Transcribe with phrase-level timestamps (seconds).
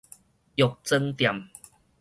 [0.55, 1.47] 藥妝店